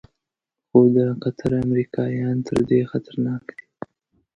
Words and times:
خو 0.67 0.79
د 0.95 0.97
قطر 1.23 1.51
امریکایان 1.65 2.37
تر 2.47 2.59
دې 2.69 2.81
خطرناک 2.91 3.43
دي. 3.57 3.67